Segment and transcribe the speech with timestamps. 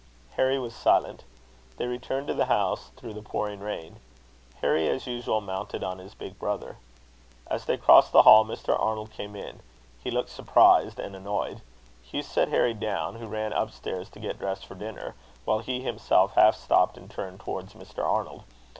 [0.35, 1.25] Harry was silent.
[1.77, 3.97] They returned to the house, through the pouring rain;
[4.59, 6.77] Harry, as usual, mounted on his big brother.
[7.51, 8.75] As they crossed the hall, Mr.
[8.81, 9.59] Arnold came in.
[10.03, 11.61] He looked surprised and annoyed.
[12.01, 15.13] Hugh set Harry down, who ran upstairs to get dressed for dinner;
[15.45, 18.03] while he himself half stopped, and turned towards Mr.
[18.03, 18.43] Arnold.